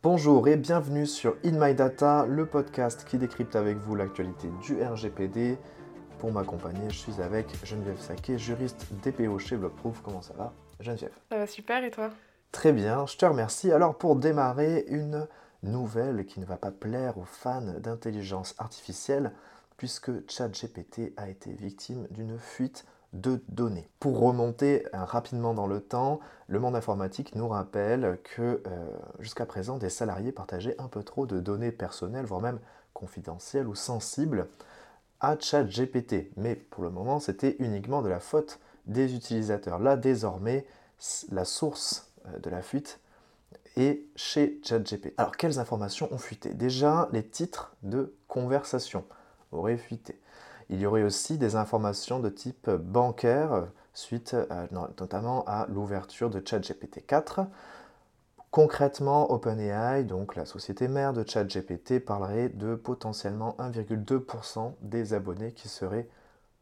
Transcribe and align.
Bonjour 0.00 0.46
et 0.46 0.56
bienvenue 0.56 1.06
sur 1.06 1.36
In 1.44 1.58
My 1.58 1.74
Data, 1.74 2.24
le 2.24 2.46
podcast 2.46 3.04
qui 3.04 3.18
décrypte 3.18 3.56
avec 3.56 3.78
vous 3.78 3.96
l'actualité 3.96 4.48
du 4.62 4.80
RGPD. 4.80 5.58
Pour 6.20 6.30
m'accompagner, 6.30 6.88
je 6.88 6.94
suis 6.94 7.20
avec 7.20 7.48
Geneviève 7.64 7.98
Saquet, 7.98 8.38
juriste 8.38 8.86
DPO 9.02 9.40
chez 9.40 9.56
Blockproof. 9.56 10.00
Comment 10.04 10.22
ça 10.22 10.34
va, 10.34 10.52
Geneviève? 10.78 11.10
Ça 11.28 11.38
va 11.38 11.48
super 11.48 11.82
et 11.82 11.90
toi? 11.90 12.10
Très 12.52 12.72
bien, 12.72 13.06
je 13.06 13.16
te 13.16 13.26
remercie. 13.26 13.72
Alors 13.72 13.98
pour 13.98 14.14
démarrer, 14.14 14.84
une 14.86 15.26
nouvelle 15.64 16.26
qui 16.26 16.38
ne 16.38 16.46
va 16.46 16.58
pas 16.58 16.70
plaire 16.70 17.18
aux 17.18 17.26
fans 17.26 17.80
d'intelligence 17.80 18.54
artificielle, 18.58 19.32
puisque 19.78 20.12
ChatGPT 20.30 21.12
a 21.16 21.28
été 21.28 21.50
victime 21.50 22.06
d'une 22.12 22.38
fuite 22.38 22.84
de 23.12 23.42
données. 23.48 23.88
Pour 24.00 24.20
remonter 24.20 24.84
euh, 24.94 25.04
rapidement 25.04 25.54
dans 25.54 25.66
le 25.66 25.80
temps, 25.80 26.20
le 26.46 26.60
monde 26.60 26.76
informatique 26.76 27.34
nous 27.34 27.48
rappelle 27.48 28.18
que 28.22 28.62
euh, 28.66 28.86
jusqu'à 29.18 29.46
présent, 29.46 29.78
des 29.78 29.90
salariés 29.90 30.32
partageaient 30.32 30.76
un 30.78 30.88
peu 30.88 31.02
trop 31.02 31.26
de 31.26 31.40
données 31.40 31.72
personnelles, 31.72 32.26
voire 32.26 32.40
même 32.40 32.58
confidentielles 32.92 33.66
ou 33.66 33.74
sensibles, 33.74 34.48
à 35.20 35.38
ChatGPT. 35.38 36.30
Mais 36.36 36.54
pour 36.54 36.82
le 36.82 36.90
moment, 36.90 37.18
c'était 37.18 37.56
uniquement 37.58 38.02
de 38.02 38.08
la 38.08 38.20
faute 38.20 38.60
des 38.86 39.14
utilisateurs. 39.14 39.78
Là, 39.78 39.96
désormais, 39.96 40.66
la 41.30 41.44
source 41.44 42.10
euh, 42.26 42.38
de 42.38 42.50
la 42.50 42.62
fuite 42.62 43.00
est 43.76 44.02
chez 44.16 44.60
ChatGPT. 44.62 45.14
Alors, 45.16 45.36
quelles 45.36 45.58
informations 45.58 46.12
ont 46.12 46.18
fuité? 46.18 46.52
Déjà, 46.52 47.08
les 47.12 47.24
titres 47.24 47.74
de 47.82 48.14
conversation 48.26 49.04
auraient 49.52 49.78
fuité. 49.78 50.20
Il 50.70 50.80
y 50.80 50.86
aurait 50.86 51.02
aussi 51.02 51.38
des 51.38 51.56
informations 51.56 52.20
de 52.20 52.28
type 52.28 52.70
bancaire 52.70 53.68
suite 53.94 54.36
notamment 54.70 55.44
à 55.46 55.66
l'ouverture 55.68 56.30
de 56.30 56.42
ChatGPT 56.44 57.04
4. 57.06 57.40
Concrètement, 58.50 59.30
OpenAI, 59.30 60.04
donc 60.04 60.34
la 60.34 60.46
société 60.46 60.88
mère 60.88 61.12
de 61.12 61.22
ChatGPT, 61.26 62.00
parlerait 62.00 62.48
de 62.48 62.74
potentiellement 62.74 63.54
1,2% 63.58 64.72
des 64.80 65.12
abonnés 65.12 65.52
qui 65.52 65.68
seraient 65.68 66.08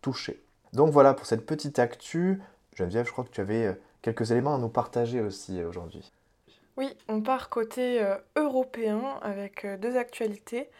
touchés. 0.00 0.42
Donc 0.72 0.90
voilà 0.90 1.12
pour 1.12 1.26
cette 1.26 1.44
petite 1.44 1.78
actu. 1.80 2.40
Geneviève, 2.74 3.06
je 3.06 3.12
crois 3.12 3.24
que 3.24 3.30
tu 3.30 3.40
avais 3.40 3.66
euh, 3.66 3.72
quelques 4.00 4.30
éléments 4.30 4.54
à 4.54 4.58
nous 4.58 4.68
partager 4.68 5.20
aussi 5.20 5.60
euh, 5.60 5.68
aujourd'hui. 5.68 6.12
Oui, 6.76 6.88
on 7.08 7.20
part 7.20 7.50
côté 7.50 8.02
euh, 8.02 8.16
européen 8.36 9.18
avec 9.20 9.66
deux 9.80 9.96
actualités. 9.96 10.70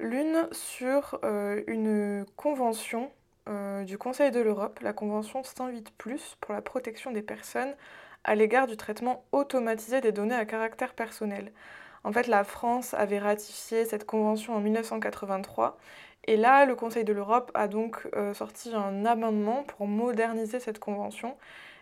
L'une 0.00 0.48
sur 0.50 1.20
euh, 1.24 1.62
une 1.66 2.24
convention 2.34 3.10
euh, 3.50 3.84
du 3.84 3.98
Conseil 3.98 4.30
de 4.30 4.40
l'Europe, 4.40 4.80
la 4.80 4.94
convention 4.94 5.44
108⁇ 5.44 5.92
pour 6.40 6.54
la 6.54 6.62
protection 6.62 7.10
des 7.10 7.20
personnes 7.20 7.74
à 8.24 8.34
l'égard 8.34 8.66
du 8.66 8.78
traitement 8.78 9.24
automatisé 9.32 10.00
des 10.00 10.10
données 10.10 10.34
à 10.34 10.46
caractère 10.46 10.94
personnel. 10.94 11.52
En 12.02 12.12
fait, 12.12 12.28
la 12.28 12.44
France 12.44 12.94
avait 12.94 13.18
ratifié 13.18 13.84
cette 13.84 14.06
convention 14.06 14.54
en 14.54 14.60
1983 14.60 15.76
et 16.24 16.38
là, 16.38 16.64
le 16.64 16.74
Conseil 16.76 17.04
de 17.04 17.12
l'Europe 17.12 17.50
a 17.52 17.68
donc 17.68 18.08
euh, 18.16 18.32
sorti 18.32 18.74
un 18.74 19.04
amendement 19.04 19.64
pour 19.64 19.86
moderniser 19.86 20.60
cette 20.60 20.78
convention 20.78 21.36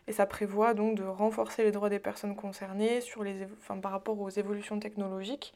et 0.08 0.12
ça 0.12 0.26
prévoit 0.26 0.72
donc 0.74 0.96
de 0.96 1.04
renforcer 1.04 1.62
les 1.62 1.70
droits 1.70 1.90
des 1.90 1.98
personnes 1.98 2.34
concernées 2.34 3.02
sur 3.02 3.22
les, 3.22 3.46
par 3.82 3.92
rapport 3.92 4.18
aux 4.18 4.30
évolutions 4.30 4.80
technologiques, 4.80 5.54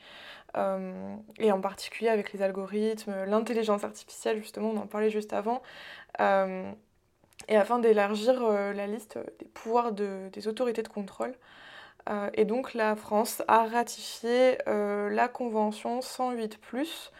euh, 0.58 1.17
et 1.39 1.50
en 1.50 1.61
particulier 1.61 2.11
avec 2.11 2.33
les 2.34 2.42
algorithmes, 2.42 3.25
l'intelligence 3.25 3.83
artificielle, 3.83 4.39
justement, 4.39 4.70
on 4.70 4.77
en 4.77 4.86
parlait 4.86 5.11
juste 5.11 5.33
avant, 5.33 5.62
euh, 6.20 6.70
et 7.48 7.56
afin 7.56 7.78
d'élargir 7.78 8.42
euh, 8.42 8.75
la 8.75 8.86
liste 8.86 9.19
des 9.41 9.47
pouvoirs 9.47 9.92
des 9.92 10.48
autorités 10.48 10.83
de 10.83 10.89
contrôle. 10.89 11.34
et 12.34 12.45
donc 12.45 12.75
la 12.75 12.95
France 12.97 13.42
a 13.48 13.64
ratifié 13.64 14.58
la 14.67 15.28
convention 15.28 16.03
108⁇ 16.03 16.58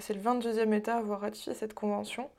c'est 0.00 0.14
le 0.14 0.20
22e 0.20 0.72
État 0.72 0.96
à 0.96 0.98
avoir 0.98 1.20
ratifié 1.20 1.54
cette 1.54 1.74
convention. 1.74 2.30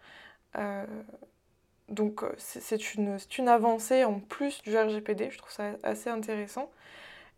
Donc 1.89 2.23
euh, 2.23 2.31
c'est 2.37 2.95
une, 2.95 3.17
une, 3.37 3.47
avancée 3.47 4.03
en 4.05 4.19
plus 4.19 4.61
du 4.63 4.75
RGPD, 4.75 5.29
je 5.29 5.37
trouve 5.37 5.51
ça 5.51 5.71
assez 5.83 6.09
intéressant. 6.09 6.71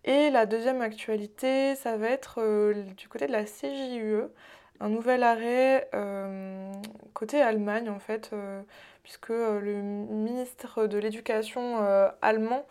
Et 0.05 0.29
la 0.29 0.45
deuxième 0.45 0.81
actualité, 0.81 1.75
ça 1.75 1.97
va 1.97 2.09
être 2.09 2.41
euh, 2.41 2.73
du 2.97 3.09
côté 3.09 3.27
de 3.27 3.33
la 3.33 3.43
CJUE, 3.43 4.29
un 4.79 4.89
nouvel 4.89 5.23
arrêt 5.23 5.89
euh, 5.93 6.71
côté 7.13 7.41
Allemagne 7.41 7.89
en 7.89 7.99
fait, 7.99 8.31
puisque 9.03 9.29
le 9.29 9.81
ministre 9.81 10.87
de 10.87 10.97
l'Éducation 10.97 11.77
allemand 12.21 12.65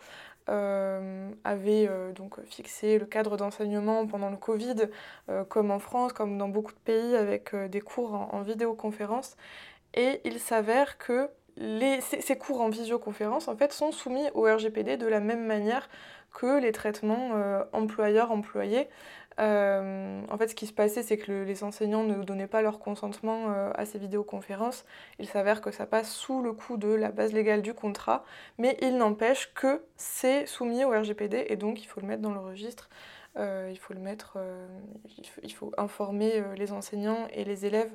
avait 1.43 1.89
donc 2.15 2.41
fixé 2.45 2.97
le 2.97 3.05
cadre 3.05 3.35
d'enseignement 3.37 4.07
pendant 4.07 4.29
le 4.29 4.37
Covid, 4.37 4.87
comme 5.49 5.71
en 5.71 5.79
France, 5.79 6.13
comme 6.13 6.37
dans 6.37 6.47
beaucoup 6.47 6.71
de 6.71 6.79
pays, 6.79 7.15
avec 7.15 7.53
des 7.53 7.81
cours 7.81 8.13
en 8.13 8.41
vidéoconférence. 8.41 9.35
Et 9.93 10.21
il 10.23 10.39
s'avère 10.39 10.97
que 10.97 11.29
ces, 11.57 12.37
cours 12.37 12.61
en 12.61 12.69
visioconférence 12.69 13.47
en 13.47 13.55
fait, 13.55 13.73
sont 13.73 13.91
soumis 13.91 14.25
au 14.33 14.43
RGPD 14.43 14.97
de 14.97 15.07
la 15.07 15.19
même 15.19 15.45
manière 15.45 15.89
que 16.33 16.59
les 16.59 16.71
traitements 16.71 17.31
euh, 17.33 17.63
employeurs-employés. 17.73 18.87
Euh, 19.39 20.21
en 20.29 20.37
fait, 20.37 20.47
ce 20.47 20.55
qui 20.55 20.65
se 20.65 20.73
passait, 20.73 21.03
c'est 21.03 21.17
que 21.17 21.43
les 21.43 21.63
enseignants 21.63 22.03
ne 22.03 22.23
donnaient 22.23 22.47
pas 22.47 22.61
leur 22.61 22.79
consentement 22.79 23.49
euh, 23.49 23.71
à 23.75 23.85
ces 23.85 23.99
vidéoconférences. 23.99 24.85
Il 25.19 25.27
s'avère 25.27 25.61
que 25.61 25.71
ça 25.71 25.85
passe 25.85 26.11
sous 26.11 26.41
le 26.41 26.53
coup 26.53 26.77
de 26.77 26.89
la 26.89 27.11
base 27.11 27.33
légale 27.33 27.61
du 27.61 27.73
contrat, 27.73 28.23
mais 28.57 28.77
il 28.81 28.97
n'empêche 28.97 29.53
que 29.53 29.83
c'est 29.95 30.45
soumis 30.47 30.83
au 30.85 30.89
RGPD 30.89 31.45
et 31.49 31.55
donc 31.55 31.83
il 31.83 31.85
faut 31.85 32.01
le 32.01 32.07
mettre 32.07 32.21
dans 32.21 32.33
le 32.33 32.39
registre. 32.39 32.89
Il 33.37 33.77
faut 33.77 33.93
le 33.93 33.99
mettre, 33.99 34.37
il 35.43 35.53
faut 35.53 35.71
informer 35.77 36.43
les 36.55 36.71
enseignants 36.71 37.27
et 37.31 37.43
les 37.43 37.65
élèves 37.65 37.91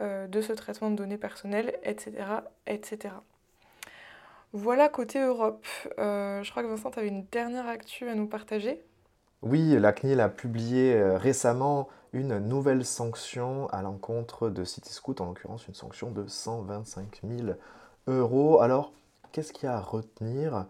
euh, 0.00 0.26
de 0.26 0.40
ce 0.40 0.52
traitement 0.52 0.90
de 0.90 0.96
données 0.96 1.18
personnelles, 1.18 1.78
etc. 1.84 2.12
etc. 2.66 3.14
Voilà 4.52 4.88
côté 4.88 5.20
Europe. 5.20 5.64
Euh, 6.00 6.42
je 6.42 6.50
crois 6.50 6.64
que 6.64 6.68
Vincent, 6.68 6.90
tu 6.90 6.98
avais 6.98 7.06
une 7.06 7.24
dernière 7.26 7.68
actu 7.68 8.08
à 8.08 8.16
nous 8.16 8.26
partager? 8.26 8.82
Oui, 9.42 9.78
la 9.78 9.92
CNIL 9.92 10.18
a 10.18 10.28
publié 10.28 10.94
euh, 10.94 11.16
récemment 11.16 11.88
une 12.12 12.40
nouvelle 12.40 12.84
sanction 12.84 13.68
à 13.68 13.82
l'encontre 13.82 14.48
de 14.48 14.64
CityScoot, 14.64 15.20
en 15.20 15.26
l'occurrence 15.26 15.68
une 15.68 15.74
sanction 15.74 16.10
de 16.10 16.26
125 16.26 17.20
000 17.22 17.50
euros. 18.08 18.60
Alors, 18.62 18.92
qu'est-ce 19.30 19.52
qu'il 19.52 19.66
y 19.66 19.68
a 19.68 19.76
à 19.76 19.80
retenir? 19.80 20.66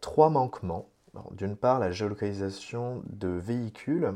Trois 0.00 0.30
manquements. 0.30 0.88
D'une 1.32 1.56
part, 1.56 1.78
la 1.78 1.90
géolocalisation 1.90 3.02
de 3.06 3.28
véhicules 3.28 4.14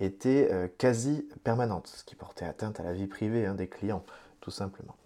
était 0.00 0.48
euh, 0.50 0.68
quasi 0.78 1.28
permanente, 1.44 1.88
ce 1.88 2.04
qui 2.04 2.14
portait 2.14 2.46
atteinte 2.46 2.80
à 2.80 2.82
la 2.82 2.92
vie 2.94 3.06
privée 3.06 3.44
hein, 3.44 3.54
des 3.54 3.68
clients, 3.68 4.04
tout 4.40 4.50
simplement. 4.50 4.96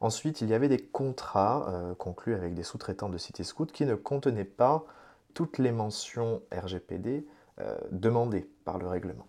Ensuite, 0.00 0.40
il 0.40 0.48
y 0.48 0.54
avait 0.54 0.68
des 0.68 0.78
contrats 0.78 1.66
euh, 1.68 1.94
conclus 1.94 2.34
avec 2.34 2.54
des 2.54 2.62
sous-traitants 2.62 3.08
de 3.08 3.18
CityScoot 3.18 3.66
qui 3.66 3.86
ne 3.86 3.94
contenaient 3.94 4.44
pas 4.44 4.84
toutes 5.34 5.58
les 5.58 5.72
mentions 5.72 6.42
RGPD 6.52 7.26
euh, 7.60 7.76
demandées 7.90 8.48
par 8.64 8.78
le 8.78 8.86
règlement. 8.86 9.26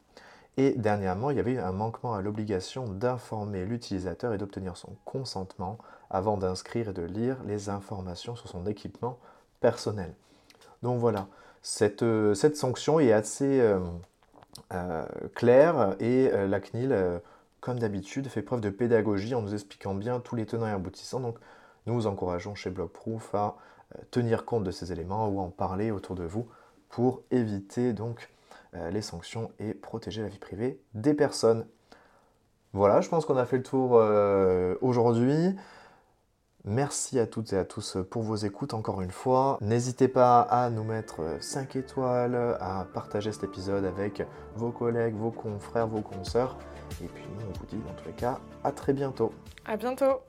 Et 0.57 0.71
dernièrement, 0.71 1.31
il 1.31 1.37
y 1.37 1.39
avait 1.39 1.57
un 1.57 1.71
manquement 1.71 2.13
à 2.13 2.21
l'obligation 2.21 2.87
d'informer 2.87 3.65
l'utilisateur 3.65 4.33
et 4.33 4.37
d'obtenir 4.37 4.77
son 4.77 4.95
consentement 5.03 5.77
avant 6.09 6.37
d'inscrire 6.37 6.89
et 6.89 6.93
de 6.93 7.01
lire 7.01 7.37
les 7.45 7.69
informations 7.69 8.35
sur 8.35 8.47
son 8.47 8.65
équipement 8.65 9.19
personnel. 9.59 10.13
Donc 10.81 10.99
voilà, 10.99 11.27
cette, 11.65 12.05
cette 12.35 12.55
sanction 12.55 12.99
est 12.99 13.11
assez 13.11 13.59
euh, 14.73 15.05
claire 15.35 15.95
et 15.99 16.29
euh, 16.31 16.47
la 16.47 16.59
CNIL, 16.59 16.91
euh, 16.91 17.19
comme 17.59 17.77
d'habitude, 17.77 18.27
fait 18.29 18.41
preuve 18.41 18.61
de 18.61 18.69
pédagogie 18.69 19.35
en 19.35 19.41
nous 19.41 19.53
expliquant 19.53 19.93
bien 19.93 20.19
tous 20.19 20.35
les 20.35 20.45
tenants 20.45 20.67
et 20.67 20.71
aboutissants. 20.71 21.19
Donc 21.19 21.37
nous 21.85 21.93
vous 21.93 22.07
encourageons 22.07 22.55
chez 22.55 22.69
Blockproof 22.69 23.35
à 23.35 23.57
tenir 24.11 24.45
compte 24.45 24.63
de 24.63 24.71
ces 24.71 24.91
éléments 24.91 25.27
ou 25.27 25.39
en 25.39 25.49
parler 25.49 25.91
autour 25.91 26.15
de 26.15 26.23
vous 26.23 26.47
pour 26.89 27.21
éviter 27.31 27.93
donc 27.93 28.29
les 28.91 29.01
sanctions 29.01 29.51
et 29.59 29.73
protéger 29.73 30.21
la 30.21 30.27
vie 30.27 30.39
privée 30.39 30.79
des 30.93 31.13
personnes. 31.13 31.65
Voilà, 32.73 33.01
je 33.01 33.09
pense 33.09 33.25
qu'on 33.25 33.37
a 33.37 33.45
fait 33.45 33.57
le 33.57 33.63
tour 33.63 33.91
aujourd'hui. 34.81 35.55
Merci 36.67 37.19
à 37.19 37.27
toutes 37.27 37.53
et 37.53 37.57
à 37.57 37.63
tous 37.63 37.97
pour 38.09 38.23
vos 38.23 38.35
écoutes 38.35 38.73
encore 38.73 39.01
une 39.01 39.11
fois. 39.11 39.59
N'hésitez 39.61 40.07
pas 40.07 40.41
à 40.41 40.71
nous 40.71 40.83
mettre 40.83 41.21
5 41.39 41.75
étoiles, 41.75 42.57
à 42.59 42.87
partager 42.91 43.31
cet 43.31 43.43
épisode 43.43 43.85
avec 43.85 44.23
vos 44.55 44.71
collègues, 44.71 45.15
vos 45.15 45.29
confrères, 45.29 45.87
vos 45.87 46.01
consoeurs. 46.01 46.57
Et 47.03 47.07
puis 47.07 47.23
nous, 47.37 47.45
on 47.47 47.59
vous 47.59 47.65
dit 47.67 47.77
dans 47.77 47.93
tous 47.93 48.07
les 48.07 48.13
cas 48.13 48.39
à 48.63 48.71
très 48.71 48.93
bientôt. 48.93 49.31
À 49.65 49.77
bientôt 49.77 50.21